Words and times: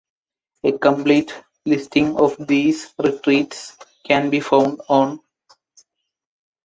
A 0.63 0.71
complete 0.79 1.31
listing 1.67 2.17
of 2.17 2.35
these 2.47 2.91
retreats 2.97 3.77
can 4.03 4.31
be 4.31 4.39
found 4.39 4.81
on. 4.89 5.19